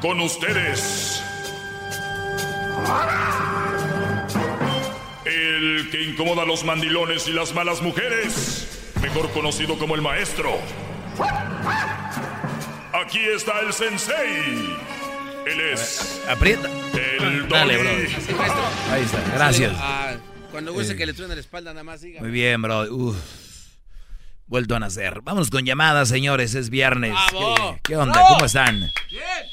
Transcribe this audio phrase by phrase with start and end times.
[0.00, 1.22] con ustedes.
[5.24, 8.66] El que incomoda a los mandilones y las malas mujeres,
[9.02, 10.58] mejor conocido como el maestro.
[12.92, 14.76] Aquí está el sensei.
[15.46, 16.22] Él es.
[16.28, 16.68] Aprieta.
[17.20, 17.90] El Dale, bro.
[18.92, 19.72] Ahí está, gracias.
[19.76, 20.14] Ah,
[20.50, 20.96] cuando guste Eh.
[20.96, 22.20] que le truene la espalda, nada más diga.
[22.20, 22.82] Muy bien, bro.
[22.94, 23.16] Uf.
[24.48, 25.20] Vuelto a nacer.
[25.22, 26.54] Vámonos con llamadas, señores.
[26.54, 27.14] Es viernes.
[27.30, 27.54] ¡Bravo!
[27.74, 28.20] ¿Qué, qué onda?
[28.28, 28.80] ¿Cómo están?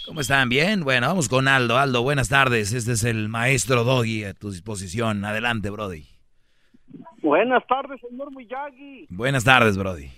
[0.06, 0.48] ¿Cómo están?
[0.48, 0.84] ¿Bien?
[0.86, 1.78] Bueno, vamos con Aldo.
[1.78, 2.72] Aldo, buenas tardes.
[2.72, 5.26] Este es el maestro Doggy a tu disposición.
[5.26, 6.08] Adelante, Brody.
[7.22, 9.08] Buenas tardes, señor Miyagi.
[9.10, 10.10] Buenas tardes, Brody.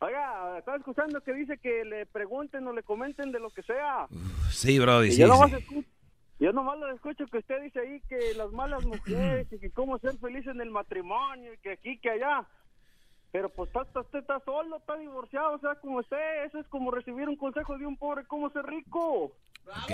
[0.00, 4.06] Oiga, estaba escuchando que dice que le pregunten o le comenten de lo que sea.
[4.50, 5.20] Sí, Brody, Y sí.
[5.22, 5.56] yo, nomás sí.
[5.56, 5.84] escu-
[6.40, 9.98] yo nomás lo escucho que usted dice ahí que las malas mujeres y que cómo
[9.98, 12.46] ser feliz en el matrimonio y que aquí, que allá.
[13.30, 16.90] Pero pues está, usted está solo, está divorciado, o sea, como usted, eso es como
[16.90, 19.32] recibir un consejo de un pobre, cómo ser rico.
[19.66, 19.92] Ok,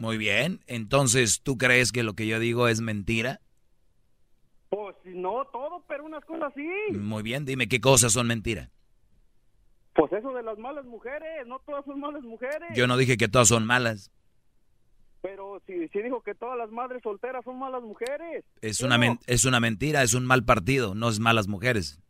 [0.00, 0.60] muy bien.
[0.66, 3.40] Entonces, ¿tú crees que lo que yo digo es mentira?
[4.68, 6.68] Pues si no todo, pero unas cosas sí.
[6.92, 8.68] Muy bien, dime qué cosas son mentira.
[9.94, 12.68] Pues eso de las malas mujeres, no todas son malas mujeres.
[12.74, 14.10] Yo no dije que todas son malas.
[15.22, 18.44] Pero si, si dijo que todas las madres solteras son malas mujeres.
[18.60, 19.18] Es ¿Sí una, no?
[19.26, 22.00] es una mentira, es un mal partido, no es malas mujeres.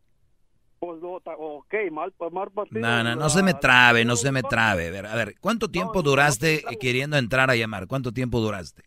[0.78, 2.80] Pues, ok, mal, mal partido.
[2.80, 4.88] No, no, no se me trabe, no se me trabe.
[4.88, 7.86] A ver, a ver, ¿cuánto tiempo no, no duraste queriendo entrar a llamar?
[7.86, 8.82] ¿Cuánto tiempo duraste?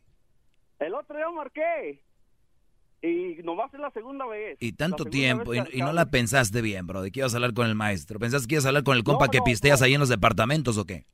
[0.80, 2.04] El otro día marqué.
[3.02, 4.58] Y nomás es la segunda vez.
[4.60, 7.66] Y tanto tiempo, y, no la pensaste bien, bro, de que ibas a hablar con
[7.66, 8.20] el maestro.
[8.20, 10.86] ¿Pensaste que ibas a hablar con el compa que pisteas ahí en los departamentos o
[10.86, 11.06] qué?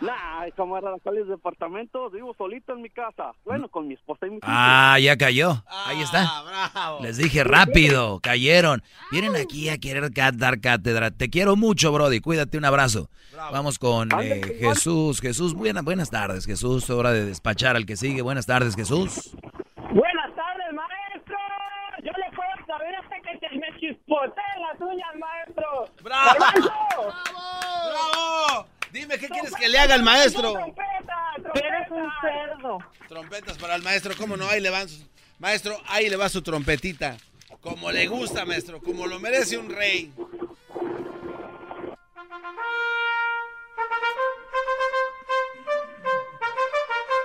[0.00, 2.10] Nah, camarada, ¿cuáles departamentos?
[2.12, 3.32] Vivo solito en mi casa.
[3.44, 4.46] Bueno, con mi esposa y mi hija.
[4.48, 5.62] Ah, ya cayó.
[5.86, 6.24] Ahí está.
[6.28, 6.98] Ah, bravo.
[7.02, 8.82] Les dije rápido, cayeron.
[9.12, 11.10] Vienen aquí a querer dar cátedra.
[11.12, 12.20] Te quiero mucho, Brody.
[12.20, 13.08] Cuídate, un abrazo.
[13.52, 15.20] Vamos con eh, Jesús.
[15.20, 16.90] Jesús, buena- buenas tardes, Jesús.
[16.90, 18.22] Hora de despachar al que sigue.
[18.22, 19.36] Buenas tardes, Jesús.
[19.76, 21.36] Buenas tardes, maestro.
[22.02, 25.84] Yo le puedo saber hasta que se me chispoteen las uñas, maestro.
[26.02, 26.34] ¡Bravo!
[26.38, 27.61] ¡Bravo!
[28.92, 30.52] Dime, ¿qué quieres que le haga al maestro?
[30.52, 31.16] ¡Trompeta!
[31.42, 31.66] ¡Trompeta!
[31.66, 32.78] Eres un cerdo.
[33.08, 34.46] Trompetas para el maestro, ¿cómo no?
[34.48, 35.06] Ahí le van sus-
[35.38, 37.16] Maestro, ahí le va su trompetita.
[37.60, 40.12] Como le gusta, maestro, como lo merece un rey.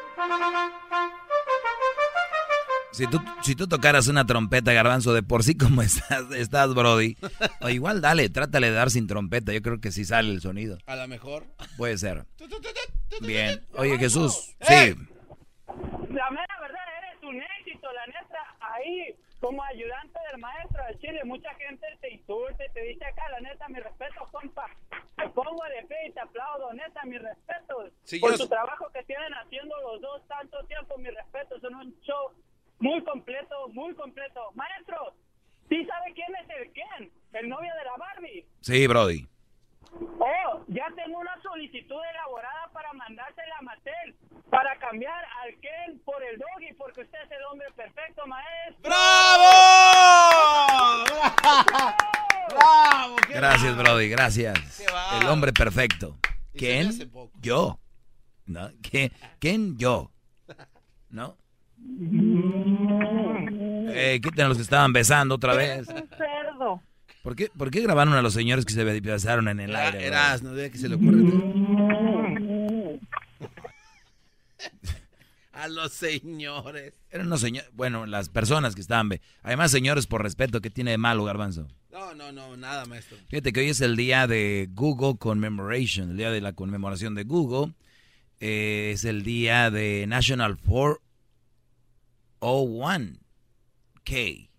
[2.92, 7.16] Si tú, si tú tocaras una trompeta, garbanzo, de por sí como estás, estás, Brody.
[7.62, 9.53] O igual dale, trátale de dar sin trompeta.
[9.53, 10.78] Yo creo que sí sale el sonido.
[10.88, 11.46] A lo mejor.
[11.78, 12.26] Puede ser.
[13.22, 13.62] Bien.
[13.76, 14.56] Oye, Jesús.
[14.62, 14.96] Sí.
[16.09, 18.40] La mera verdad, eres un éxito, la neta.
[18.59, 23.24] Ahí, como ayudante del maestro de Chile, mucha gente te insulta y te dice acá,
[23.31, 24.66] la neta, mi respeto, compa.
[25.18, 27.90] Te pongo de pie y te aplaudo, neta, mi respeto.
[28.03, 31.59] Sí, Por yo- su trabajo que tienen haciendo los dos tanto tiempo, mi respeto.
[31.59, 32.31] Son un show
[32.80, 34.52] muy completo, muy completo.
[34.56, 35.14] Maestro,
[35.70, 37.12] ¿sí sabe quién es el Ken?
[37.34, 38.46] El novio de la Barbie.
[38.62, 39.28] Sí, Brody.
[40.20, 44.16] Oh, ya tengo una solicitud elaborada para mandársela a Mattel
[44.50, 48.82] para cambiar al Ken por el Doggy porque usted es el hombre perfecto, maestro.
[48.84, 49.44] ¡Bravo!
[52.50, 53.16] ¡Bravo!
[53.28, 53.78] ¡Qué Gracias!
[53.78, 54.80] Brody, gracias.
[55.22, 56.18] El hombre perfecto.
[56.54, 56.92] ¿Quién?
[57.42, 57.80] Yo.
[58.46, 58.70] ¿No?
[58.82, 59.78] ¿Qué- ¿Quién?
[59.78, 60.12] Yo.
[61.09, 61.38] ¿No?
[63.90, 65.88] Eh, quiten a los que estaban besando otra vez.
[65.88, 66.82] cerdo.
[67.24, 70.06] ¿Por qué, ¿Por qué grabaron a los señores que se besaron en el Era- aire?
[70.06, 71.18] Eras, no que se le ocurre.
[75.54, 76.94] A los señores.
[77.10, 79.09] Eran unos señores, bueno, las personas que estaban...
[79.42, 81.68] Además, señores, por respeto, ¿qué tiene de malo, Garbanzo?
[81.92, 83.18] No, no, no, nada, maestro.
[83.28, 87.24] Fíjate que hoy es el día de Google Commemoration, el día de la conmemoración de
[87.24, 87.74] Google.
[88.40, 90.58] Eh, es el día de National
[92.40, 94.50] 401K,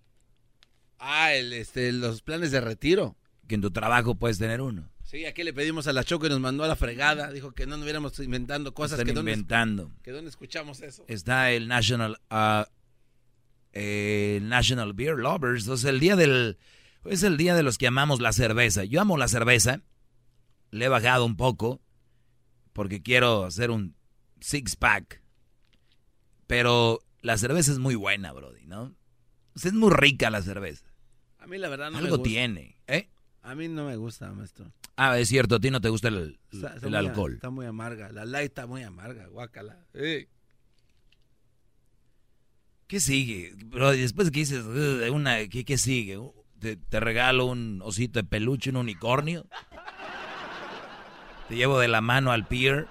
[1.00, 3.16] Ah, el, este, los planes de retiro.
[3.46, 4.88] que en tu trabajo puedes tener uno.
[5.04, 7.30] Sí, aquí le pedimos a la Choco y nos mandó a la fregada.
[7.32, 9.90] Dijo que no anduviéramos inventando cosas Están que dónde, inventando.
[10.02, 11.04] que dónde escuchamos eso.
[11.08, 12.68] Está el National ah,
[13.72, 15.62] eh, National Beer Lovers.
[15.62, 16.58] Entonces, el día del...
[17.04, 18.84] Es el día de los que amamos la cerveza.
[18.84, 19.80] Yo amo la cerveza.
[20.72, 21.80] Le he bajado un poco
[22.74, 23.94] porque quiero hacer un
[24.40, 25.22] six pack.
[26.46, 28.94] Pero la cerveza es muy buena, Brody, ¿no?
[29.54, 30.86] O sea, es muy rica la cerveza.
[31.38, 32.28] A mí la verdad no me Algo gusta.
[32.28, 33.08] tiene, ¿eh?
[33.42, 34.70] A mí no me gusta, maestro.
[34.96, 37.34] Ah, es cierto, a ti no te gusta el, Está- está el muy- alcohol.
[37.34, 38.10] Está muy amarga.
[38.12, 39.84] La light está muy amarga, guácala.
[42.86, 43.52] ¿Qué sigue?
[43.66, 44.64] Bro, después que dices,
[45.12, 46.18] una, ¿qué, qué sigue?
[46.58, 49.46] ¿Te, te regalo un osito de peluche, un unicornio?
[51.48, 52.88] ¿Te llevo de la mano al pier?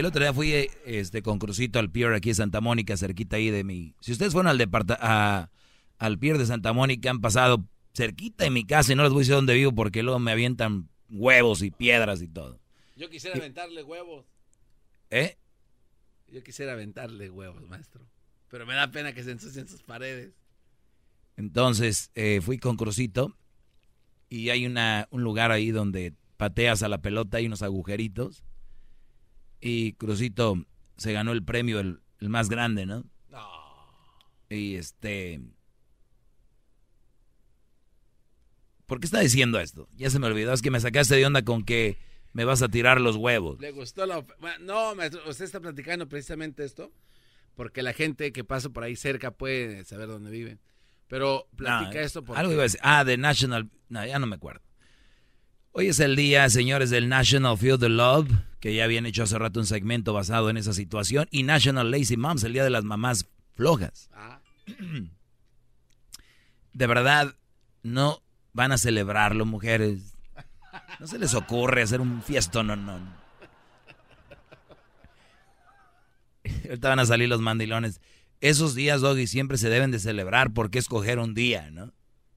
[0.00, 3.50] El otro día fui este, con Crucito al pier aquí de Santa Mónica, cerquita ahí
[3.50, 3.94] de mi...
[4.00, 5.02] Si ustedes fueron al departamento
[5.98, 7.64] al pier de Santa Mónica, han pasado
[7.94, 10.32] cerquita de mi casa y no les voy a decir dónde vivo porque luego me
[10.32, 12.60] avientan huevos y piedras y todo.
[12.96, 14.26] Yo quisiera aventarle huevos.
[15.10, 15.36] ¿Eh?
[16.28, 18.06] Yo quisiera aventarle huevos, maestro.
[18.48, 20.34] Pero me da pena que se ensucien sus paredes.
[21.36, 23.36] Entonces eh, fui con Crucito
[24.28, 28.44] y hay una, un lugar ahí donde pateas a la pelota, hay unos agujeritos.
[29.66, 30.62] Y Crucito
[30.98, 33.06] se ganó el premio, el, el más grande, ¿no?
[33.30, 33.48] No.
[34.50, 35.40] Y este...
[38.84, 39.88] ¿Por qué está diciendo esto?
[39.96, 41.96] Ya se me olvidó, es que me sacaste de onda con que
[42.34, 43.58] me vas a tirar los huevos.
[43.58, 44.22] Le gustó la...
[44.60, 46.92] No, maestro, usted está platicando precisamente esto
[47.54, 50.60] porque la gente que pasa por ahí cerca puede saber dónde viven.
[51.08, 52.38] Pero platica esto porque...
[52.38, 52.80] Algo iba a decir.
[52.82, 53.70] Ah, de National...
[53.88, 54.63] No, ya no me acuerdo.
[55.76, 58.30] Hoy es el día, señores, del National Field of Love,
[58.60, 62.16] que ya habían hecho hace rato un segmento basado en esa situación, y National Lazy
[62.16, 63.26] Moms, el día de las mamás
[63.56, 64.08] flojas.
[64.12, 64.40] Ah.
[66.72, 67.34] De verdad,
[67.82, 68.22] no
[68.52, 70.14] van a celebrarlo, mujeres.
[71.00, 73.00] No se les ocurre hacer un fiestón, no, no.
[76.66, 78.00] Ahorita van a salir los mandilones.
[78.40, 81.92] Esos días, Doggy, siempre se deben de celebrar porque escoger un día, ¿no?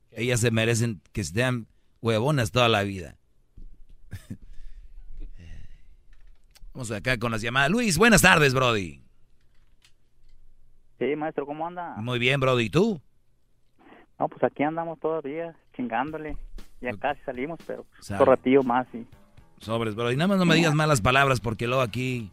[0.09, 1.67] Ellas se merecen que sean
[2.01, 3.15] huevonas toda la vida.
[6.73, 7.71] Vamos acá con las llamadas.
[7.71, 9.01] Luis, buenas tardes, Brody.
[10.99, 11.95] Sí, maestro, ¿cómo anda?
[11.97, 12.65] Muy bien, Brody.
[12.65, 13.01] ¿Y tú?
[14.19, 16.37] No, pues aquí andamos todavía, chingándole.
[16.81, 19.05] Ya casi salimos, pero un ratillo más y...
[19.59, 20.15] Sobres, Brody.
[20.15, 22.29] Nada más no me digas malas palabras porque luego aquí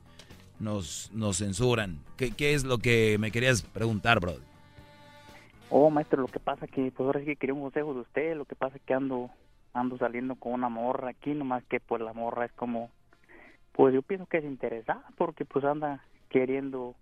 [0.61, 2.01] nos, nos censuran.
[2.19, 4.43] ¿Qué, ¿Qué es lo que me querías preguntar, Brody?
[5.71, 8.37] Oh, maestro, lo que pasa que, pues ahora sí que quería un consejo de usted.
[8.37, 9.31] Lo que pasa que ando
[9.75, 12.91] ando saliendo con una morra aquí, nomás que pues la morra es como,
[13.73, 16.95] pues yo pienso que es interesada porque pues anda queriendo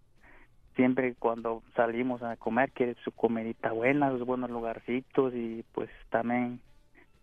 [0.74, 6.60] siempre cuando salimos a comer quiere su comidita buena, sus buenos lugarcitos y pues también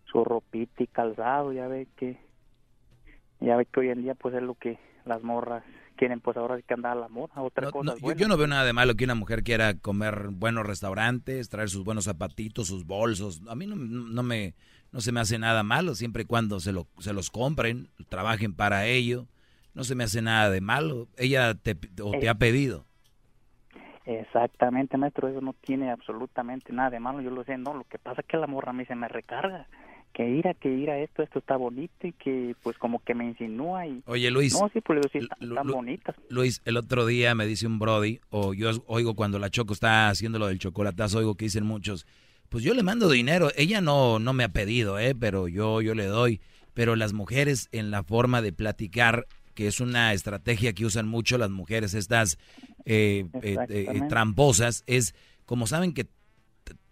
[0.04, 2.16] su ropita y calzado, ya ve que
[3.40, 5.64] ya ve que hoy en día pues es lo que las morras
[6.00, 7.94] quieren pues ahora sí que andar a la morra, otra cosa.
[8.16, 11.84] yo, no veo nada de malo que una mujer quiera comer buenos restaurantes, traer sus
[11.84, 13.42] buenos zapatitos, sus bolsos.
[13.46, 14.54] A mí no, no me
[14.92, 18.54] no se me hace nada malo, siempre y cuando se, lo, se los compren, trabajen
[18.54, 19.26] para ello,
[19.74, 21.06] no se me hace nada de malo.
[21.18, 22.86] Ella te, te ha pedido.
[24.06, 27.98] Exactamente, maestro, eso no tiene absolutamente nada de malo, yo lo sé, no, lo que
[27.98, 29.68] pasa es que la morra a mí se me recarga,
[30.12, 33.86] que ira, que ira esto, esto está bonito y que pues como que me insinúa
[33.86, 34.02] y...
[34.06, 36.16] Oye Luis, no, sí, pues sí, están bonitas.
[36.28, 40.08] Luis, el otro día me dice un Brody, o yo oigo cuando la Choco está
[40.08, 42.06] haciendo lo del chocolatazo, oigo que dicen muchos,
[42.50, 43.50] pues yo le mando dinero.
[43.56, 45.14] Ella no, no me ha pedido, ¿eh?
[45.14, 46.40] pero yo, yo le doy.
[46.74, 51.38] Pero las mujeres en la forma de platicar, que es una estrategia que usan mucho
[51.38, 52.38] las mujeres, estas
[52.84, 55.14] eh, eh, eh, tramposas, es
[55.46, 56.06] como saben que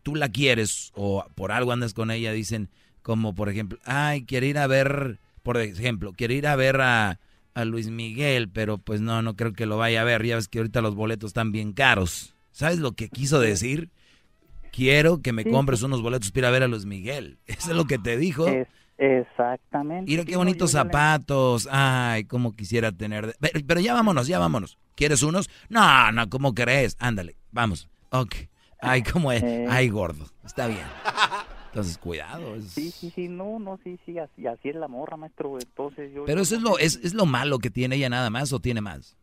[0.03, 2.71] tú la quieres o por algo andas con ella, dicen
[3.09, 7.19] como por ejemplo, ay, quiere ir a ver, por ejemplo, quiere ir a ver a,
[7.55, 10.27] a Luis Miguel, pero pues no, no creo que lo vaya a ver.
[10.27, 12.37] Ya ves que ahorita los boletos están bien caros.
[12.51, 13.89] ¿Sabes lo que quiso decir?
[14.73, 17.39] quiero que me compres unos boletos para ir a ver a Luis Miguel.
[17.47, 18.47] Eso es lo que te dijo.
[18.99, 20.11] exactamente.
[20.11, 21.67] Mira qué bonitos zapatos.
[21.73, 23.35] Ay, cómo quisiera tener.
[23.41, 24.77] Pero, ya vámonos, ya vámonos.
[24.97, 25.49] ¿Quieres unos?
[25.71, 26.95] No, no, ¿cómo crees?
[26.99, 27.89] Ándale, vamos.
[28.11, 28.35] Ok.
[28.83, 29.43] Ay, cómo es.
[29.43, 29.65] Eh.
[29.67, 30.27] Ay, gordo.
[30.45, 30.85] Está bien.
[31.79, 32.61] Entonces, cuidado.
[32.63, 35.59] Sí, sí, sí, no, no, sí, sí, así, así es la morra, maestro.
[35.59, 36.25] Entonces yo...
[36.25, 38.81] Pero eso es lo, es, es lo malo que tiene ella nada más o tiene
[38.81, 39.17] más.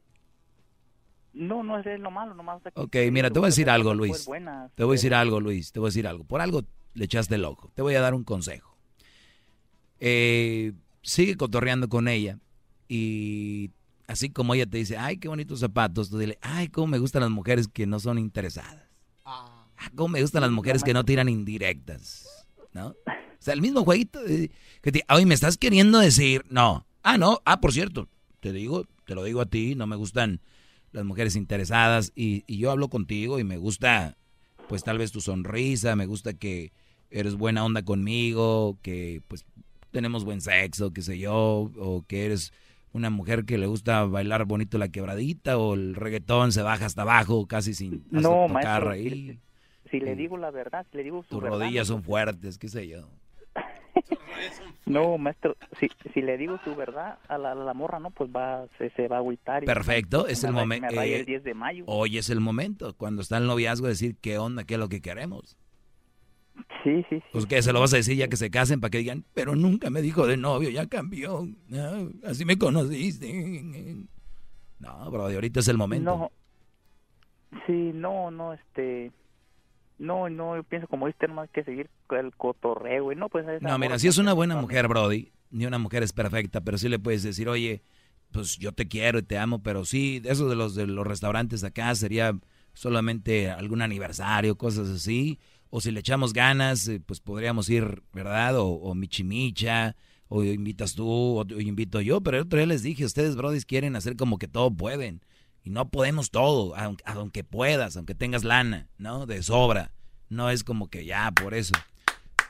[1.34, 2.62] No, no es lo malo, nomás.
[2.76, 4.26] Ok, mira, te voy a decir algo, Luis.
[4.76, 5.72] te voy a decir algo, Luis.
[5.74, 6.24] Te voy a decir algo.
[6.24, 7.72] Por algo le echaste el ojo.
[7.76, 8.76] Te voy a dar un consejo.
[10.00, 10.72] Eh,
[11.02, 12.40] sigue cotorreando con ella
[12.88, 13.72] y
[14.08, 17.22] así como ella te dice, ay, qué bonitos zapatos, tú dile, ay, cómo me gustan
[17.22, 18.86] las mujeres que no son interesadas.
[19.26, 22.26] Ah, cómo me gustan las mujeres que no tiran indirectas.
[22.76, 22.88] ¿No?
[22.88, 22.96] O
[23.40, 24.20] sea, el mismo jueguito
[24.82, 26.86] que te, ay, me estás queriendo decir, no.
[27.04, 28.10] Ah, no, ah, por cierto,
[28.42, 30.42] te digo, te lo digo a ti, no me gustan
[30.92, 34.18] las mujeres interesadas y, yo hablo contigo y me gusta
[34.68, 36.74] pues tal vez tu sonrisa, me gusta que
[37.12, 39.46] eres buena onda conmigo, que pues
[39.92, 42.52] tenemos buen sexo, qué sé yo, o que eres
[42.92, 47.04] una mujer que le gusta bailar bonito la quebradita o el reggaetón se baja hasta
[47.04, 48.92] abajo casi sin no, maestro,
[50.00, 52.88] Si, le digo la verdad, si le digo su Tus rodillas son fuertes, qué sé
[52.88, 53.08] yo.
[54.86, 58.68] No, maestro, si, si le digo su verdad a la, la morra, no, pues va,
[58.78, 59.64] se, se va a agüitar.
[59.64, 61.02] Perfecto, es el momento.
[61.02, 61.86] el 10 de mayo.
[61.88, 65.02] Hoy es el momento, cuando está el noviazgo, decir qué onda, qué es lo que
[65.02, 65.58] queremos.
[66.84, 67.24] Sí, sí, sí.
[67.32, 69.56] Pues que se lo vas a decir ya que se casen para que digan, pero
[69.56, 71.48] nunca me dijo de novio, ya cambió.
[72.24, 74.06] así me conociste.
[74.80, 76.16] No, bro, ahorita es el momento.
[76.18, 76.32] No.
[77.66, 79.12] Sí, no, no, este.
[79.98, 83.18] No, no, yo pienso como este más que seguir el cotorreo, güey.
[83.18, 86.12] No, pues esa No, mira, si es una buena mujer, Brody, ni una mujer es
[86.12, 87.82] perfecta, pero sí le puedes decir, oye,
[88.32, 91.64] pues yo te quiero y te amo, pero sí, eso de los de los restaurantes
[91.64, 92.38] acá sería
[92.74, 98.58] solamente algún aniversario, cosas así, o si le echamos ganas, eh, pues podríamos ir, ¿verdad?
[98.58, 99.96] O, o michimicha,
[100.28, 103.62] o invitas tú, o, o invito yo, pero el otro día les dije, ustedes, Brody,
[103.62, 105.22] quieren hacer como que todo pueden,
[105.66, 109.26] y no podemos todo, aunque, aunque puedas, aunque tengas lana, ¿no?
[109.26, 109.92] De sobra,
[110.30, 111.74] no es como que ya, por eso.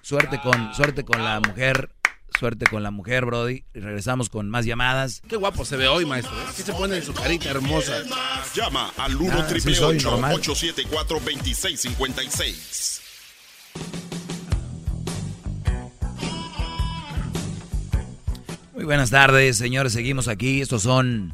[0.02, 1.96] Suerte con, suerte con la mujer,
[2.38, 3.64] suerte con la mujer, Brody.
[3.74, 5.22] Y regresamos con más llamadas.
[5.30, 6.36] Qué guapo se ve hoy, maestro.
[6.38, 6.46] ¿eh?
[6.58, 8.04] ¿Qué se pone en su carita hermosa?
[8.54, 10.34] Llama al 1 Ah, sí soy, normal.
[10.36, 13.02] 874 2656
[18.74, 19.94] Muy buenas tardes, señores.
[19.94, 20.60] Seguimos aquí.
[20.60, 21.34] Estos son,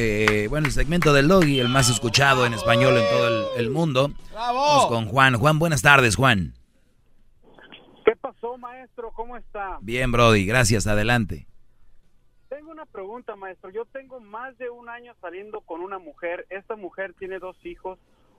[0.00, 3.70] eh, bueno, el segmento del Logi, el más escuchado en español en todo el, el
[3.70, 4.12] mundo.
[4.32, 5.34] Vamos con Juan.
[5.34, 6.54] Juan, buenas tardes, Juan.
[8.04, 9.10] ¿Qué pasó, maestro?
[9.10, 9.78] ¿Cómo está?
[9.80, 10.46] Bien, Brody.
[10.46, 10.86] Gracias.
[10.86, 11.48] Adelante.
[12.48, 13.70] Tengo una pregunta, maestro.
[13.70, 16.46] Yo tengo más de un año saliendo con una mujer.
[16.48, 17.98] Esta mujer tiene dos hijos.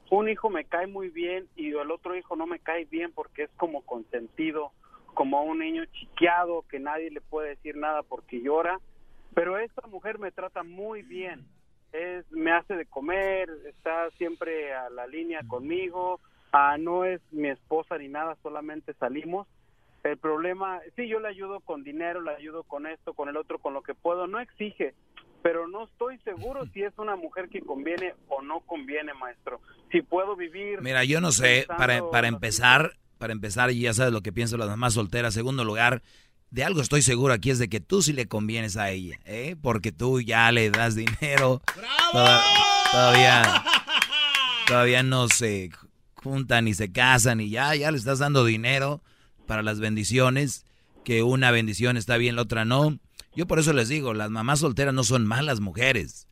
[0.09, 3.43] Un hijo me cae muy bien y el otro hijo no me cae bien porque
[3.43, 4.71] es como consentido,
[5.13, 8.79] como un niño chiqueado que nadie le puede decir nada porque llora.
[9.33, 11.45] Pero esta mujer me trata muy bien.
[11.91, 16.19] Es, me hace de comer, está siempre a la línea conmigo.
[16.51, 19.47] Ah, no es mi esposa ni nada, solamente salimos.
[20.03, 23.59] El problema, sí, yo le ayudo con dinero, le ayudo con esto, con el otro,
[23.59, 24.27] con lo que puedo.
[24.27, 24.93] No exige,
[25.41, 29.59] pero no estoy seguro si es una mujer que conviene o no conviene, maestro.
[29.91, 30.81] Si puedo vivir.
[30.81, 34.59] Mira, yo no sé, para, para empezar, para empezar, y ya sabes lo que piensan
[34.59, 35.33] las mamás solteras.
[35.33, 36.01] Segundo lugar,
[36.51, 39.55] de algo estoy seguro aquí es de que tú sí le convienes a ella, ¿eh?
[39.61, 41.61] Porque tú ya le das dinero.
[42.11, 42.43] Toda-
[42.91, 43.63] todavía,
[44.67, 45.69] todavía no se
[46.15, 49.01] juntan ni se casan y ya, ya le estás dando dinero
[49.45, 50.65] para las bendiciones.
[51.05, 52.99] Que una bendición está bien, la otra no.
[53.35, 56.27] Yo por eso les digo, las mamás solteras no son malas mujeres.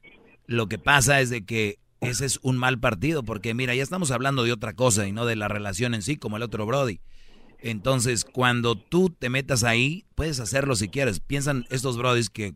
[0.45, 4.11] Lo que pasa es de que ese es un mal partido, porque mira, ya estamos
[4.11, 6.99] hablando de otra cosa y no de la relación en sí, como el otro Brody.
[7.59, 11.19] Entonces, cuando tú te metas ahí, puedes hacerlo si quieres.
[11.19, 12.53] Piensan estos Brodis que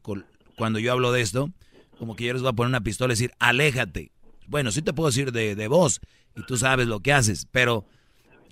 [0.58, 1.50] cuando yo hablo de esto,
[1.98, 4.12] como que yo les voy a poner una pistola y decir, aléjate.
[4.48, 6.00] Bueno, sí te puedo decir de, de voz
[6.36, 7.86] y tú sabes lo que haces, pero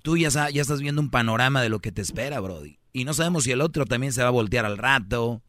[0.02, 2.78] tú ya, ya estás viendo un panorama de lo que te espera, Brody.
[2.92, 5.42] Y no sabemos si el otro también se va a voltear al rato,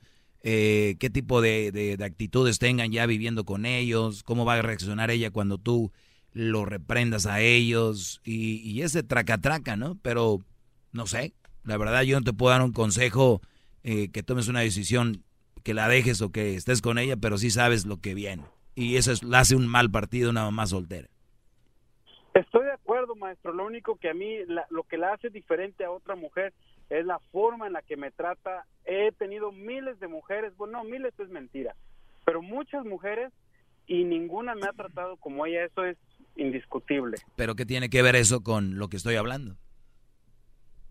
[0.44, 4.62] eh, qué tipo de, de- de actitudes tengan ya viviendo con ellos, cómo va a
[4.62, 5.92] reaccionar ella cuando tú
[6.34, 9.98] lo reprendas a ellos y, y ese traca-traca, ¿no?
[10.02, 10.42] Pero
[10.92, 11.34] no sé,
[11.64, 13.42] la verdad yo no te puedo dar un consejo
[13.84, 15.24] eh, que tomes una decisión
[15.64, 18.44] que la dejes o que estés con ella, pero sí sabes lo que viene.
[18.76, 21.08] Y eso es, la hace un mal partido una mamá soltera.
[22.34, 23.54] Estoy de acuerdo, maestro.
[23.54, 26.54] Lo único que a mí, la- lo que la hace diferente a otra mujer
[26.90, 28.66] es la forma en la que me trata.
[28.86, 31.76] He tenido miles de mujeres, bueno, no, miles es mentira,
[32.26, 33.32] pero muchas mujeres
[33.86, 35.66] y ninguna me ha tratado como ella.
[35.66, 35.98] Eso es
[36.38, 37.18] indiscutible.
[37.36, 39.58] Pero ¿qué tiene que ver eso con lo que estoy hablando?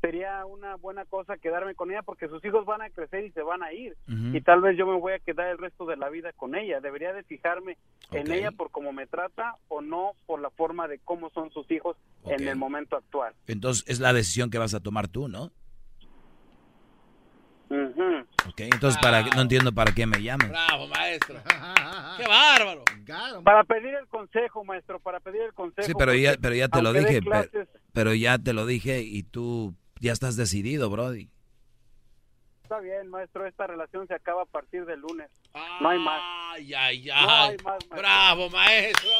[0.00, 3.42] Sería una buena cosa quedarme con ella porque sus hijos van a crecer y se
[3.42, 3.96] van a ir.
[4.06, 6.80] Y tal vez yo me voy a quedar el resto de la vida con ella.
[6.80, 7.76] Debería de fijarme
[8.12, 11.70] en ella por cómo me trata o no por la forma de cómo son sus
[11.70, 13.34] hijos en el momento actual.
[13.46, 15.52] Entonces es la decisión que vas a tomar tú, ¿no?
[17.70, 18.26] Ujú.
[18.48, 20.48] Ok, entonces para no entiendo para qué me llamas.
[20.48, 21.36] Bravo, maestro.
[22.16, 22.84] ¡Qué bárbaro!
[23.44, 25.86] Para pedir el consejo, maestro, para pedir el consejo.
[25.86, 27.20] Sí, pero ya, pero ya te lo dije,
[27.92, 31.28] pero ya te lo dije y tú ya estás decidido, Brody.
[32.62, 35.28] Está bien, maestro, esta relación se acaba a partir del lunes.
[35.80, 36.20] No hay más.
[36.52, 37.50] Ay, ay, No ay.
[37.50, 37.98] hay más, maestro.
[37.98, 39.10] Bravo, maestro.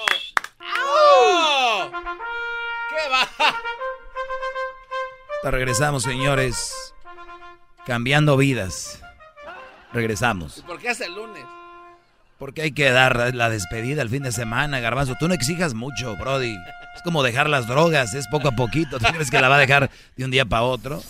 [0.60, 1.90] ¡Oh!
[2.90, 3.28] ¡Qué va!
[5.42, 6.94] Te regresamos, señores.
[7.86, 9.02] Cambiando vidas.
[9.92, 10.62] Regresamos.
[10.62, 11.44] ¿Por qué hasta el lunes?
[12.40, 15.14] Porque hay que dar la despedida el fin de semana, Garbanzo.
[15.20, 16.56] Tú no exijas mucho, Brody.
[16.96, 18.98] Es como dejar las drogas, es poco a poquito.
[18.98, 21.02] ¿Tú crees que la va a dejar de un día para otro?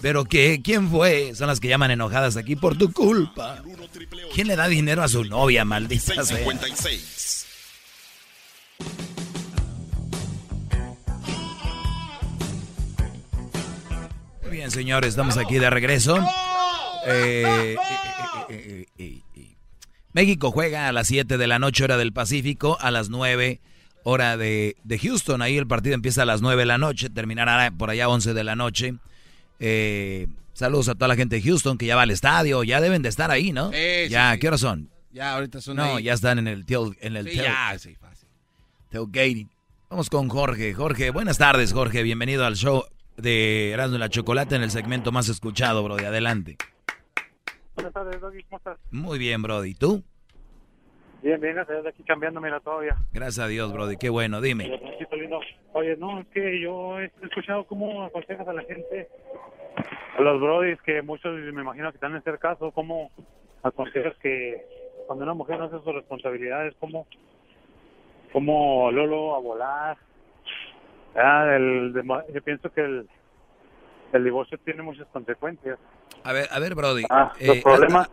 [0.00, 0.60] Pero ¿qué?
[0.62, 1.36] ¿Quién fue?
[1.36, 3.62] Son las que llaman enojadas aquí por tu culpa.
[4.34, 6.24] ¿Quién le da dinero a su novia, maldita sea?
[6.24, 7.46] 656.
[14.42, 16.18] Muy bien, señores, estamos aquí de regreso.
[17.06, 17.76] Eh, eh, eh,
[18.48, 19.22] eh, eh, eh.
[20.12, 23.60] México juega a las 7 de la noche, hora del Pacífico, a las 9,
[24.04, 25.40] hora de, de Houston.
[25.42, 28.44] Ahí el partido empieza a las 9 de la noche, terminará por allá 11 de
[28.44, 28.94] la noche.
[29.60, 33.02] Eh, saludos a toda la gente de Houston que ya va al estadio, ya deben
[33.02, 33.70] de estar ahí, ¿no?
[34.08, 34.38] Ya, sí.
[34.40, 34.90] ¿qué horas son?
[35.12, 36.04] Ya, ahorita son No, ahí.
[36.04, 38.28] ya están en el tail, en el Sí, tail- ya, sí, fácil.
[38.90, 39.50] tailgating.
[39.90, 40.72] Vamos con Jorge.
[40.72, 42.02] Jorge, buenas tardes, Jorge.
[42.04, 42.84] Bienvenido al show
[43.16, 46.04] de Erasmo y la Chocolate en el segmento más escuchado, Brody.
[46.04, 46.56] Adelante.
[47.74, 48.78] Buenas tardes, Doggy, ¿cómo estás?
[48.90, 49.74] Muy bien, Brody.
[49.74, 50.02] ¿Tú?
[51.22, 52.96] Bien, bien, gracias, aquí cambiando, mira, todavía.
[53.12, 53.96] Gracias a Dios, Brody.
[53.96, 54.70] Qué bueno, dime.
[55.74, 59.08] Oye, no, es que yo he escuchado cómo aconsejas a la gente,
[60.18, 63.10] a los brodis, que muchos me imagino que están en este caso, cómo
[63.62, 64.64] aconsejas que
[65.06, 67.06] cuando una mujer no hace sus responsabilidades, cómo,
[68.32, 69.96] cómo Lolo a volar.
[71.14, 72.02] Ah, el, de-
[72.34, 73.08] yo pienso que el,
[74.16, 75.78] el divorcio tiene muchas consecuencias.
[76.24, 77.04] A ver, a ver, Brody.
[77.10, 77.62] Ah, eh,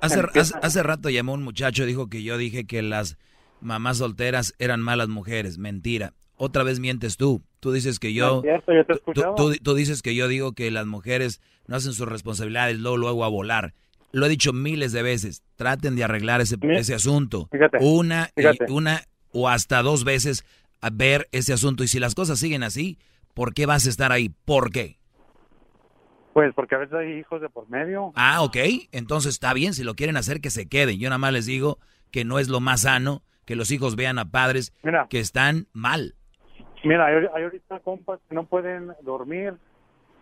[0.02, 3.18] hace, empiezan- hace- hace rato llamó un muchacho y dijo que yo dije que las
[3.62, 5.58] mamás solteras eran malas mujeres.
[5.58, 6.14] Mentira.
[6.36, 7.42] Otra vez mientes tú.
[7.60, 8.38] Tú dices que No yo...
[8.38, 9.36] es cierto, yo te he tú- escuchado.
[9.36, 13.26] tú, tú dices que yo digo que las mujeres no hacen sus responsabilidades, luego, luego
[13.26, 13.74] a volar.
[14.12, 15.42] Lo he dicho miles de veces.
[15.56, 17.50] Traten de arreglar ese, ese asunto.
[17.52, 19.02] fíjate, una, y- una
[19.34, 20.46] o hasta dos veces
[20.80, 21.84] a ver ese asunto.
[21.84, 23.00] Y si las cosas siguen así,
[23.34, 24.30] ¿por qué vas a estar ahí?
[24.46, 24.98] ¿Por qué?
[26.38, 28.12] Pues porque a veces hay hijos de por medio.
[28.14, 28.58] Ah, ok.
[28.92, 31.00] Entonces está bien, si lo quieren hacer, que se queden.
[31.00, 31.80] Yo nada más les digo
[32.12, 35.08] que no es lo más sano que los hijos vean a padres Mira.
[35.10, 36.14] que están mal.
[36.84, 39.56] Mira, hay, hay ahorita compas que no pueden dormir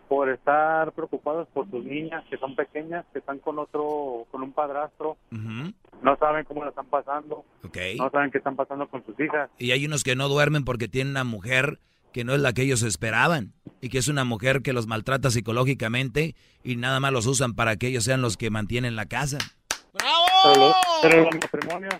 [0.08, 4.54] por estar preocupados por sus niñas que son pequeñas, que están con otro, con un
[4.54, 7.76] padrastro, no saben cómo la están pasando, Ok.
[7.98, 9.50] no saben qué están pasando con sus hijas.
[9.58, 11.78] Y hay unos que no duermen porque tienen una mujer
[12.16, 15.30] que no es la que ellos esperaban y que es una mujer que los maltrata
[15.30, 19.36] psicológicamente y nada más los usan para que ellos sean los que mantienen la casa.
[19.92, 21.94] Pero los, pero los matrimonios,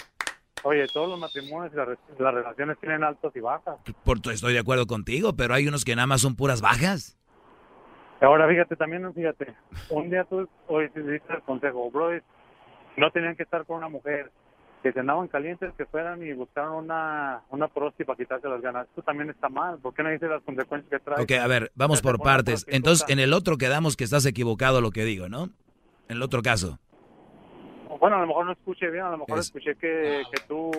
[0.63, 3.77] oye, todos los matrimonios y las relaciones tienen altos y bajas.
[4.05, 7.19] Por, estoy de acuerdo contigo, pero hay unos que nada más son puras bajas.
[8.23, 9.55] Ahora, fíjate, también, fíjate,
[9.91, 12.09] un día tú, hoy te diste el consejo, bro,
[12.97, 14.33] no tenían que estar con una mujer,
[14.87, 18.87] que se andaban calientes, que fueran y buscaron una, una prosti para quitarse las ganas.
[18.87, 21.23] Esto también está mal, ¿por qué no dices las consecuencias que trae?
[21.25, 22.65] Ok, a ver, vamos por partes.
[22.69, 25.51] Entonces, en el otro quedamos que estás equivocado lo que digo, ¿no?
[26.09, 26.79] En el otro caso.
[27.99, 30.71] Bueno, a lo mejor no escuché bien, a lo mejor Es- escuché que, que tú,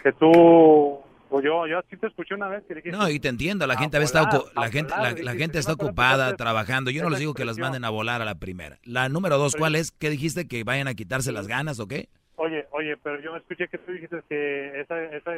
[0.00, 2.96] que tú, o yo, yo sí te escuché una vez que dijiste...
[2.96, 4.94] No, y te entiendo, la A gente está la gente
[5.24, 6.92] la, gente está ocupada trabajando.
[6.92, 8.78] Yo no les digo que las manden a volar a la primera.
[8.84, 9.90] La número dos, ¿cuál es?
[9.90, 10.46] ¿Qué dijiste?
[10.46, 12.08] ¿Que vayan a quitarse las ganas o qué?
[12.36, 15.32] Oye, oye, pero yo escuché que tú dijiste que esa, esa,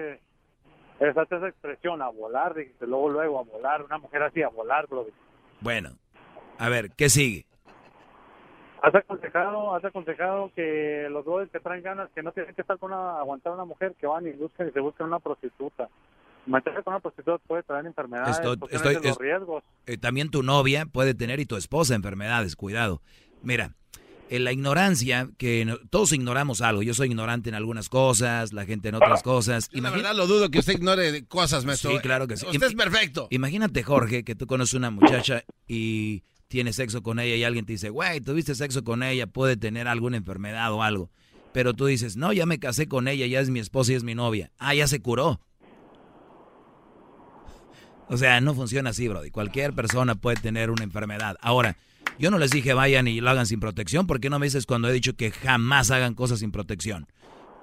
[1.00, 4.87] esa, esa expresión, a volar, dijiste, luego, luego, a volar, una mujer así, a volar,
[4.87, 5.06] bro.
[5.61, 5.90] Bueno,
[6.59, 7.44] a ver, ¿qué sigue?
[8.82, 12.78] Has aconsejado, has aconsejado que los brothers que traen ganas, que no tienen que estar
[12.78, 15.88] con una, aguantar a una mujer, que van y buscan y se buscan una prostituta.
[16.46, 19.64] Meterse con una prostituta puede traer enfermedades, Estoy- los es- riesgos.
[19.87, 23.00] Eh, también tu novia puede tener y tu esposa enfermedades, cuidado.
[23.42, 23.72] Mira,
[24.28, 26.82] en la ignorancia, que todos ignoramos algo.
[26.82, 29.68] Yo soy ignorante en algunas cosas, la gente en otras cosas.
[29.68, 31.92] Yo la Imagina- verdad lo dudo que usted ignore cosas, maestro.
[31.92, 32.46] Sí, claro que sí.
[32.46, 33.28] Usted es perfecto.
[33.30, 37.72] Imagínate, Jorge, que tú conoces una muchacha y tienes sexo con ella y alguien te
[37.72, 41.10] dice, güey, tuviste sexo con ella, puede tener alguna enfermedad o algo.
[41.52, 44.04] Pero tú dices, no, ya me casé con ella, ya es mi esposa y es
[44.04, 44.50] mi novia.
[44.58, 45.40] Ah, ya se curó.
[48.08, 49.30] O sea, no funciona así, Brody.
[49.30, 51.36] Cualquier persona puede tener una enfermedad.
[51.40, 51.76] Ahora,
[52.18, 54.07] yo no les dije vayan y lo hagan sin protección.
[54.07, 57.07] ¿Por qué no me dices cuando he dicho que jamás hagan cosas sin protección?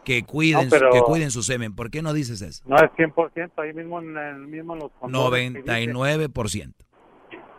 [0.06, 1.76] Que cuiden, No, pero- que cuiden su semen.
[1.76, 2.62] ¿Por qué no dices eso?
[2.68, 6.74] No es 100%, ahí mismo en, el, mismo en los condones que dice 99%.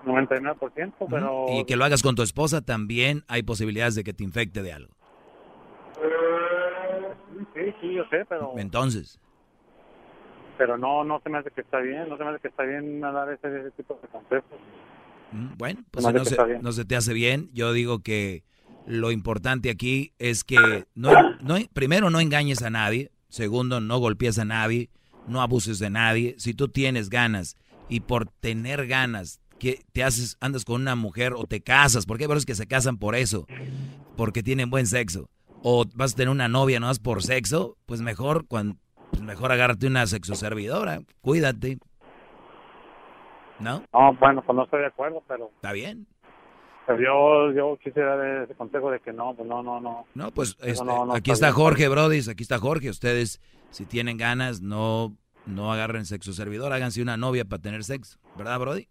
[0.04, 1.46] 99%, pero...
[1.48, 4.72] Y que lo hagas con tu esposa también hay posibilidades de que te infecte de
[4.74, 4.94] algo.
[7.54, 8.52] Sí, sí, yo sé, pero...
[8.58, 9.18] Entonces,
[10.58, 12.62] Pero no, no se me hace que está bien, no se me hace que está
[12.64, 14.58] bien dar ese, ese tipo de consejos.
[15.34, 18.00] Mm, bueno, pues No, si no que se, no se te hace bien, yo digo
[18.00, 18.44] que
[18.86, 24.38] lo importante aquí es que no, no, primero no engañes a nadie, segundo no golpees
[24.38, 24.90] a nadie,
[25.26, 26.34] no abuses de nadie.
[26.38, 27.56] Si tú tienes ganas
[27.88, 32.24] y por tener ganas que te haces andas con una mujer o te casas, porque
[32.24, 33.46] hay varios que se casan por eso,
[34.16, 35.30] porque tienen buen sexo,
[35.62, 38.76] o vas a tener una novia no más por sexo, pues mejor cuando
[39.10, 41.78] pues mejor agárrate una sexoservidora, cuídate.
[43.60, 43.82] ¿No?
[43.92, 46.06] No, bueno, pues no estoy de acuerdo, pero, ¿Está bien?
[46.86, 50.04] pero yo, yo quisiera dar ese consejo de que no, pues no, no, no.
[50.14, 51.50] No, pues este, no- no aquí está.
[51.52, 52.90] Jorge, Brody, aquí está Jorge.
[52.90, 53.40] Ustedes,
[53.70, 58.18] si tienen ganas, no, no agarren sexo servidor, háganse una novia para tener sexo.
[58.36, 58.88] ¿Verdad, Brody?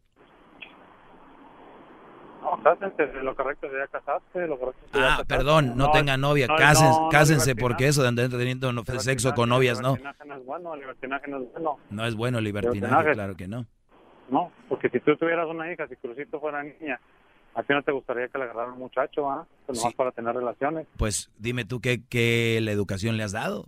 [2.42, 5.28] No, cásense, lo correcto sería casarse, lo correcto sería Ah, casarse.
[5.36, 8.84] perdón, no, tengan novia, no, cásense, no, no, cásense porque eso de andar teniendo no-
[8.84, 9.96] sexo con novias, no.
[9.96, 11.78] libertinaje no es bueno, libertinaje no es bueno.
[11.90, 13.14] No es bueno el libertinaje, Libertinaje.
[13.14, 13.66] claro que no.
[14.30, 17.00] No, porque si tú tuvieras una hija, si Crucito fuera niña
[17.56, 19.46] a ti no te gustaría que le agarraran un muchacho, ¿ah?
[19.68, 19.96] Pues nomás Sí.
[19.98, 20.88] para tener relaciones.
[20.98, 23.66] Pues dime tú qué, qué la educación le has dado.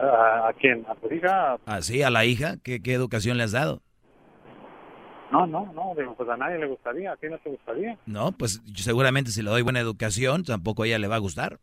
[0.00, 0.84] ¿A, a quién?
[0.88, 1.56] ¿A tu hija?
[1.66, 3.82] Así, a la hija, ¿qué, qué educación le has dado?
[5.30, 7.98] No, no, no, digo, pues a nadie le gustaría, a ti no te gustaría.
[8.06, 11.58] No, pues seguramente si le doy buena educación, tampoco a ella le va a gustar.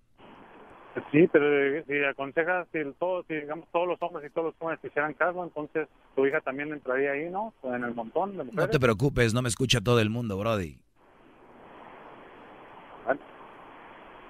[1.12, 1.46] Sí, pero
[1.78, 5.14] eh, si aconsejas, si, todos, si digamos todos los hombres y todos los jóvenes hicieran
[5.14, 7.54] caso, entonces tu hija también entraría ahí, ¿no?
[7.64, 8.70] En el montón de No mujeres.
[8.72, 10.78] te preocupes, no me escucha todo el mundo, Brody.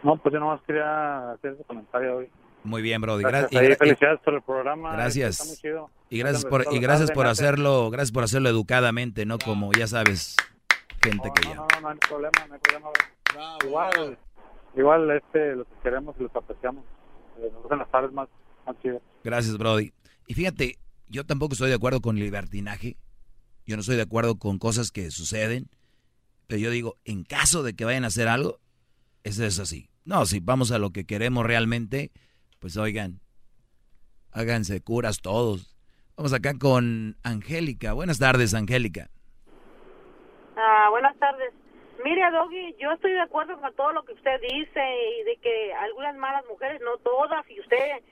[0.03, 2.29] No, pues yo nomás quería hacer ese comentario hoy.
[2.63, 3.23] Muy bien, Brody.
[3.23, 4.93] Gracias, y gra- felicidades por el programa.
[4.93, 5.39] Gracias.
[5.39, 5.89] Está muy chido.
[6.09, 9.87] Y gracias por, gracias y gracias por hacerlo, gracias por hacerlo educadamente, no como ya
[9.87, 10.35] sabes,
[11.03, 11.55] gente que No, ya.
[11.55, 12.89] no, no, no hay problema, no hay problema.
[13.65, 14.17] igual,
[14.77, 16.83] igual este, los queremos y los apreciamos.
[17.37, 18.29] Eh, Nos hacen las tardes más,
[18.65, 19.01] más chidas.
[19.23, 19.93] Gracias, Brody.
[20.27, 22.97] Y fíjate, yo tampoco estoy de acuerdo con el libertinaje.
[23.65, 25.69] Yo no estoy de acuerdo con cosas que suceden.
[26.47, 28.59] Pero yo digo, en caso de que vayan a hacer algo,
[29.23, 29.89] eso es así.
[30.03, 32.11] No, si vamos a lo que queremos realmente,
[32.59, 33.19] pues oigan,
[34.31, 35.75] háganse curas todos.
[36.15, 37.93] Vamos acá con Angélica.
[37.93, 39.09] Buenas tardes, Angélica.
[40.55, 41.53] Ah, buenas tardes.
[42.05, 44.79] Mire, Doggy, yo estoy de acuerdo con todo lo que usted dice
[45.19, 48.03] y de que algunas malas mujeres, no todas, y usted,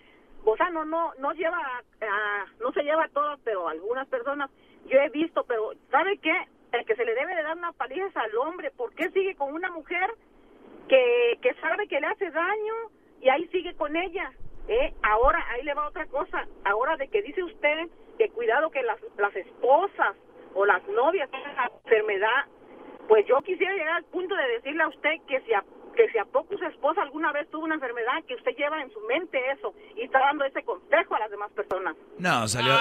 [0.43, 1.59] o sea, no, no, no lleva,
[2.01, 4.49] a- no se lleva a todas, pero algunas personas
[4.87, 6.35] yo he visto, pero ¿sabe qué?
[6.71, 8.71] El que se le debe de dar una paliza es al hombre.
[8.71, 10.09] ¿Por qué sigue con una mujer
[10.89, 12.73] que, que sabe que le hace daño
[13.21, 14.31] y ahí sigue con ella?
[14.69, 14.91] ¿Eh?
[15.03, 16.47] Ahora, ahí le va otra cosa.
[16.65, 20.15] Ahora de que dice usted que cuidado que las, las esposas
[20.55, 22.45] o las novias tienen la enfermedad,
[23.07, 25.63] pues yo quisiera llegar al punto de decirle a usted que si a,
[25.95, 28.91] que si a poco su esposa alguna vez tuvo una enfermedad, que usted lleva en
[28.91, 31.95] su mente eso y está dando ese consejo a las demás personas.
[32.17, 32.73] No, salió,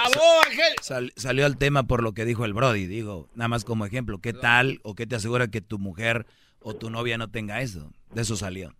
[0.81, 2.87] sal- salió al tema por lo que dijo el Brody.
[2.87, 6.25] Digo, nada más como ejemplo, ¿qué tal o qué te asegura que tu mujer
[6.61, 7.91] o tu novia no tenga eso?
[8.13, 8.73] De eso salió.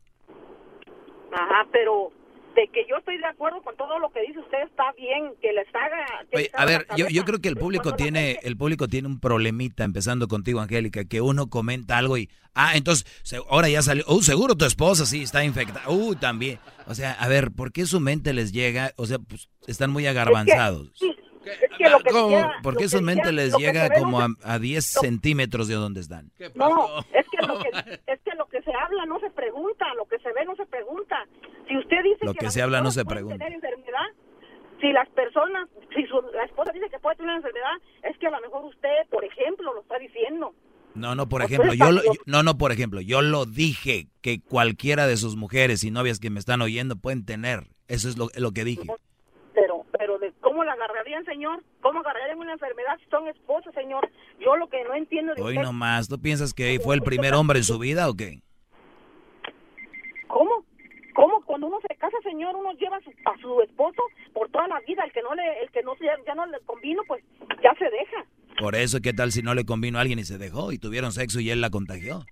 [1.32, 2.12] Ajá, pero
[2.56, 5.52] de que yo estoy de acuerdo con todo lo que dice usted está bien, que
[5.54, 6.06] les haga...
[6.30, 8.88] que Oye, les a haga ver, yo, yo creo que el público tiene, el público
[8.88, 13.70] tiene un problemita, empezando contigo, Angélica, que uno comenta algo y, ah, entonces, se- ahora
[13.70, 16.60] ya salió, uh, seguro tu esposa sí está infectada, uh, también.
[16.88, 18.92] O sea, a ver, ¿por qué su mente les llega?
[18.98, 20.92] O sea, pues, están muy agarbanzados.
[20.96, 22.12] Sí, es que lo que
[22.62, 26.02] ¿Por lo qué que su mente les llega como a, a 10 centímetros de donde
[26.02, 26.32] están?
[26.56, 27.70] No, es que, lo que
[28.08, 30.66] es que lo que se habla no se pregunta, lo que se ve no se
[30.66, 31.18] pregunta.
[31.74, 33.36] Si usted dice Lo que, que se habla no se pregunta.
[33.40, 34.06] tener enfermedad,
[34.80, 37.72] si las personas, si su, la esposa dice que puede tener una enfermedad,
[38.04, 40.54] es que a lo mejor usted, por ejemplo, lo está diciendo.
[40.94, 44.40] No, no, por ejemplo, yo, lo- yo- no, no, por ejemplo, yo lo dije que
[44.40, 47.64] cualquiera de sus mujeres y novias que me están oyendo pueden tener.
[47.88, 48.86] Eso es lo, lo que dije.
[49.56, 54.08] Pero, pero de cómo la agarrarían, señor, cómo agarrarían una enfermedad si son esposas, señor.
[54.40, 57.34] Yo lo que no entiendo de Hoy usted, nomás, ¿tú piensas que fue el primer
[57.34, 58.42] hombre en su vida o qué?
[61.14, 61.28] ¿Cómo?
[61.34, 64.02] ¿Cómo cuando uno se casa, señor, uno lleva a su, a su esposo
[64.34, 66.60] por toda la vida, el que no le, el que no se- ya no le
[66.62, 67.24] convino, pues
[67.64, 68.26] ya se deja.
[68.60, 71.12] Por eso, ¿qué tal si no le convino a alguien y se dejó y tuvieron
[71.12, 72.24] sexo y él la contagió?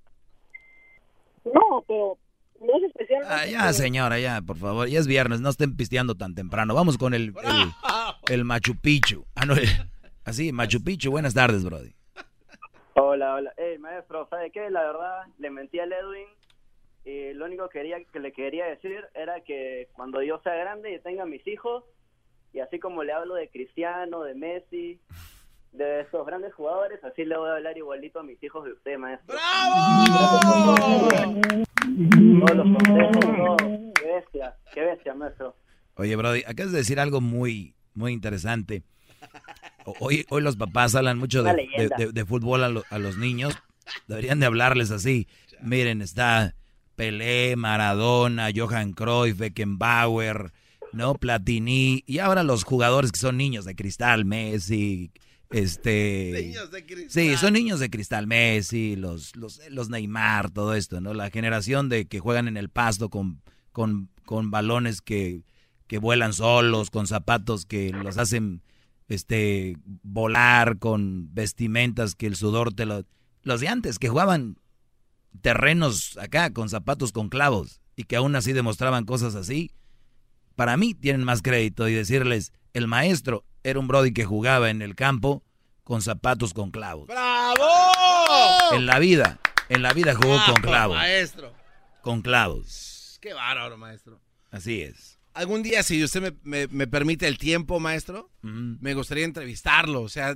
[1.45, 2.17] No, pero
[2.59, 3.23] no es especial.
[3.25, 6.75] Ah, ya, señora, ya, por favor, ya es viernes, no estén pisteando tan temprano.
[6.75, 7.71] Vamos con el, el,
[8.33, 9.25] el Machu Picchu.
[9.35, 9.55] Ah, no,
[10.25, 11.93] así, Machu Picchu, buenas tardes, Brody.
[12.93, 13.53] Hola, hola.
[13.57, 14.69] Hey, maestro, ¿sabe qué?
[14.69, 16.27] La verdad, le mentí al Edwin
[17.05, 20.93] y lo único que, quería, que le quería decir era que cuando yo sea grande
[20.93, 21.83] y tenga mis hijos,
[22.53, 24.99] y así como le hablo de Cristiano, de Messi,
[25.71, 28.97] de esos grandes jugadores, así le voy a hablar igualito a mis hijos de usted,
[28.97, 29.35] maestro.
[32.45, 33.57] Todos los consejos, todo.
[33.93, 35.55] Qué bestia, qué bestia, maestro.
[35.95, 38.83] Oye, Brody, acabas de decir algo muy, muy interesante.
[39.99, 41.95] Hoy, hoy los papás hablan mucho de, Una leyenda.
[41.97, 43.57] de- de- de fútbol a, lo- a los niños.
[44.07, 45.27] Deberían de hablarles así.
[45.61, 46.53] Miren, está
[46.95, 50.51] Pelé, Maradona, Johan Cruyff, Beckenbauer,
[50.93, 51.15] ¿no?
[51.15, 52.03] Platini.
[52.05, 55.11] Y ahora los jugadores que son niños de cristal, Messi,
[55.49, 56.31] este...
[56.33, 57.09] Niños de cristal.
[57.09, 61.13] Sí, son niños de cristal, Messi, los, los, los Neymar, todo esto, ¿no?
[61.13, 65.43] La generación de que juegan en el pasto con, con, con balones que,
[65.87, 68.61] que vuelan solos, con zapatos que los hacen
[69.07, 73.05] este volar, con vestimentas que el sudor te lo...
[73.43, 74.57] Los de antes que jugaban
[75.41, 79.71] terrenos acá con zapatos con clavos y que aún así demostraban cosas así,
[80.55, 84.81] para mí tienen más crédito y decirles, el maestro era un Brody que jugaba en
[84.81, 85.43] el campo
[85.83, 87.07] con zapatos con clavos.
[87.07, 87.65] ¡Bravo!
[88.73, 89.39] En la vida,
[89.69, 90.97] en la vida jugó con clavos.
[90.97, 91.53] Maestro.
[92.01, 93.17] Con clavos.
[93.21, 94.19] Qué bárbaro, maestro.
[94.51, 95.19] Así es.
[95.33, 100.01] Algún día, si usted me, me- me permite el tiempo, maestro, me gustaría entrevistarlo.
[100.01, 100.35] O sea,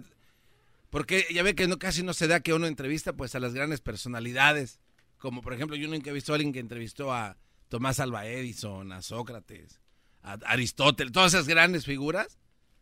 [0.89, 3.53] Porque ya ve que no, casi no se da que uno entrevista pues a las
[3.53, 4.79] grandes personalidades.
[5.25, 7.35] Como por ejemplo, yo nunca he visto a alguien que entrevistó a
[7.67, 9.81] Tomás Alva Edison, a Sócrates,
[10.21, 12.37] a Aristóteles, todas esas grandes figuras.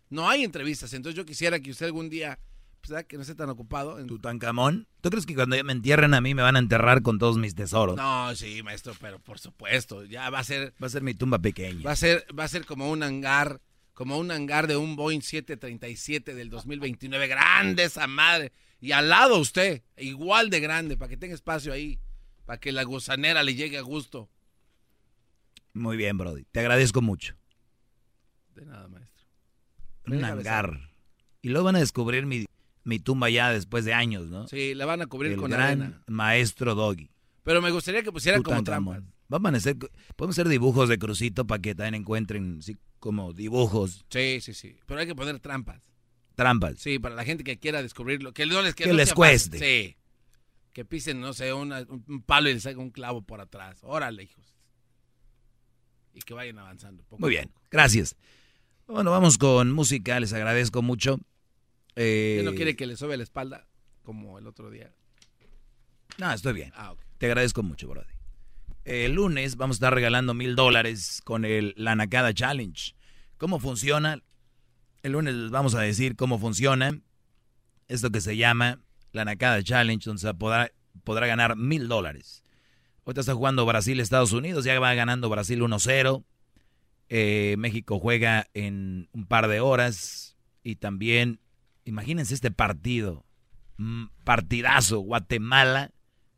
[0.09, 0.93] No hay entrevistas.
[0.93, 2.37] Entonces yo quisiera que usted algún día,
[2.81, 3.97] pues, que no esté tan ocupado.
[3.97, 4.89] en- Tutankamón.
[4.99, 7.55] ¿Tú crees que cuando me entierren a mí me van a enterrar con todos mis
[7.55, 7.95] tesoros?
[7.95, 11.39] No, sí, maestro, pero por supuesto, ya va a ser, Va a ser mi tumba
[11.39, 11.81] pequeña.
[11.85, 13.61] va a ser, va a ser como un hangar,
[13.93, 18.51] como un hangar de un Boeing 737 del 2029, grande esa madre.
[18.81, 21.99] Y al lado usted, igual de grande, para que tenga espacio ahí,
[22.45, 24.29] para que la gusanera le llegue a gusto.
[25.73, 26.43] Muy bien, Brody.
[26.51, 27.35] Te agradezco mucho.
[28.55, 29.25] De nada, maestro.
[30.05, 30.89] Un Déjame hangar.
[31.41, 32.45] Y luego van a descubrir mi,
[32.83, 34.47] mi tumba ya después de años, ¿no?
[34.47, 36.03] Sí, la van a cubrir El con gran arena.
[36.07, 37.09] maestro Doggy.
[37.43, 39.11] Pero me gustaría que pusieran como Tutankamón.
[39.29, 39.67] trampas.
[39.67, 39.75] A
[40.15, 44.77] podemos hacer dibujos de crucito para que también encuentren sí, como dibujos, Sí, sí, sí.
[44.85, 45.81] Pero hay que poner trampas.
[46.35, 46.75] trampas.
[46.77, 48.31] Sí, para la gente que quiera descubrirlo.
[48.33, 49.57] Que, no les, Que no les cueste.
[49.57, 49.67] fácil.
[49.89, 49.97] Sí.
[50.73, 53.79] Que pisen, no sé, una- un, palo y les haga un clavo por atrás.
[53.83, 54.53] Órale, hijos.
[56.13, 57.03] Y que vayan avanzando.
[57.03, 57.61] poco Muy bien, poco.
[57.71, 58.15] gracias.
[58.87, 61.19] Bueno, vamos con música, les agradezco mucho.
[61.95, 63.67] Eh, ¿Usted no quiere que le sobe la espalda
[64.03, 64.91] como el otro día?
[66.17, 66.71] No, estoy bien.
[66.75, 66.99] Ah, ok.
[67.17, 68.07] Te agradezco mucho, Brody.
[68.83, 72.93] El lunes vamos a estar regalando mil dólares con el La Nakada Challenge.
[73.37, 74.21] ¿Cómo funciona?
[75.03, 76.99] El lunes les vamos a decir cómo funciona
[77.87, 78.79] esto que se llama
[79.13, 80.71] La Nakada Challenge, donde se podrá,
[81.03, 82.43] podrá ganar mil dólares.
[83.05, 86.23] Ahorita está jugando Brasil-Estados Unidos, ya va ganando Brasil 1-0.
[87.09, 90.35] Eh, México juega en un par de horas.
[90.63, 91.39] Y también,
[91.85, 93.25] imagínense este partido,
[93.77, 95.91] mm, partidazo, Guatemala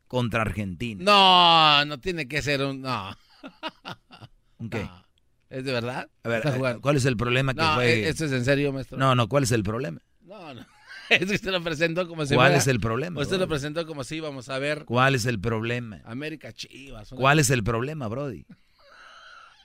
[0.06, 1.02] contra Argentina.
[1.04, 2.82] No, no tiene que ser un.
[2.82, 3.16] No.
[4.58, 4.84] ¿Un qué?
[4.84, 5.06] No.
[5.48, 6.10] ¿Es de verdad?
[6.24, 6.78] A ver.
[6.80, 8.04] ¿cuál es el problema que No, juegue?
[8.06, 8.98] ¿e- ¿esto es en serio, maestro?
[8.98, 10.00] No, no, ¿cuál es el problema?
[10.22, 10.66] No, no.
[11.08, 13.20] Es que usted lo presentó como si ¿Cuál fuera- es el problema?
[13.20, 13.50] Usted lo brody?
[13.50, 16.00] presentó como si íbamos a ver ¿Cuál es el problema?
[16.04, 17.10] América Chivas.
[17.10, 18.44] ¿Cuál es el problema, Brody?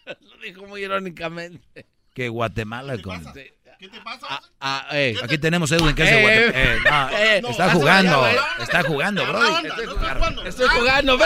[0.05, 1.85] Lo dijo muy irónicamente.
[2.13, 3.23] Que Guatemala con...
[3.33, 3.43] Sí.
[3.79, 4.27] ¿Qué te pasa?
[4.29, 5.15] Ah, ah, eh.
[5.23, 6.21] Aquí tenemos a Edwin que es de Eh,
[6.83, 7.11] Guatemala.
[7.23, 8.63] eh, Eh, no, eh, está no, jugando, ya, ya.
[8.63, 9.67] está jugando, Brody.
[9.67, 10.19] Estoy no jugando.
[10.19, 10.43] jugando.
[10.45, 11.17] Estoy jugando.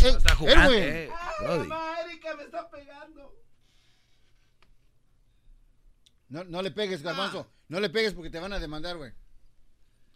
[0.00, 0.82] Está jugando, Edwin.
[0.82, 1.10] eh,
[1.40, 1.68] Brody.
[2.08, 3.34] Erika me está pegando.
[6.30, 7.50] No, no le pegues, garbanzo.
[7.68, 9.12] No le pegues porque te van a demandar, güey.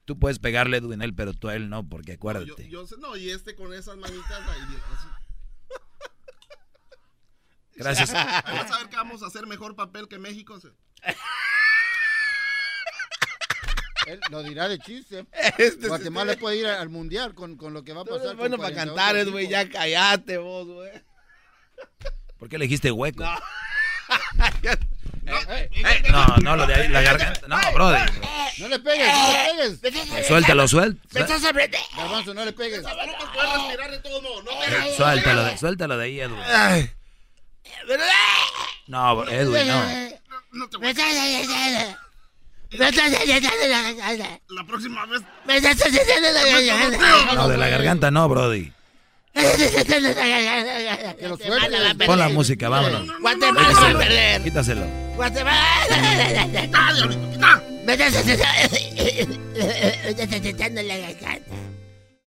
[0.05, 2.69] Tú puedes pegarle, Edwin, él, pero tú a él no, porque Yo, acuérdate.
[2.69, 4.61] yo sé- no, y este con esas manitas ahí.
[7.77, 8.13] Gracias.
[8.13, 10.59] Vas a ver que vamos a hacer mejor papel que México.
[14.07, 15.27] Él lo dirá de chiste.
[15.59, 18.27] Este Guatemala puede ir al mundial con, con lo que va a pasar.
[18.27, 19.49] eres bueno para 48 cantar, es, güey.
[19.49, 20.91] Ya cállate vos, güey.
[22.39, 23.25] ¿Por qué le dijiste hueco?
[23.25, 23.35] No.
[26.11, 27.41] No, no, lo de ahí, la garganta.
[27.49, 27.99] No, Brody.
[28.59, 30.27] No le pegues, no le pegues.
[30.27, 31.01] Suéltalo, suéltalo.
[31.97, 32.83] Garbanzo, no le pegues.
[32.83, 32.89] Te
[34.97, 36.39] Suéltalo de, suéltalo de ahí, Edwin.
[38.87, 39.83] No, Edwin, no.
[40.53, 40.95] No te voy a-
[44.51, 45.23] La próxima vez.
[47.35, 48.73] No, de la garganta no, Brody.
[49.33, 49.43] Que
[51.29, 52.07] lo sueltes.
[52.07, 53.21] Pon la música, vámonos.
[53.21, 54.43] Guatemala va a perder.
[54.43, 55.04] Quítaselo.
[55.17, 56.51] Guatemala.
[56.61, 57.63] ¡Quita, diablito, quita!
[57.87, 57.93] Me
[60.11, 61.55] estás tratando la garganta.